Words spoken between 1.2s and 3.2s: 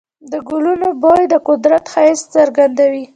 د قدرت ښایست څرګندوي.